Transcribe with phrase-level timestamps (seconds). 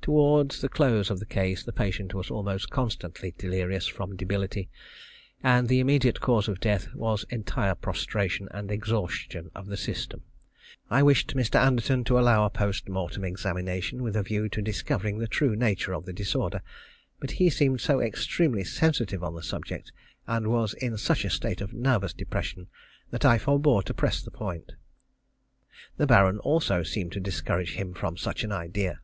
[0.00, 4.68] Towards the close of the case the patient was almost constantly delirious from debility,
[5.40, 10.24] and the immediate cause of death was entire prostration and exhaustion of the system.
[10.90, 11.60] I wished Mr.
[11.64, 15.92] Anderton to allow a post mortem examination, with a view to discovering the true nature
[15.94, 16.60] of the disorder,
[17.20, 19.92] but he seemed so extremely sensitive on the subject,
[20.26, 22.66] and was in such a state of nervous depression,
[23.10, 24.72] that I forbore to press the point.
[25.98, 28.98] The Baron also seemed to discourage him from such an idea.